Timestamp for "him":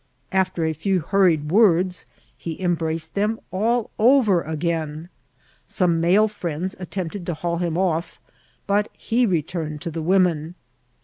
7.57-7.77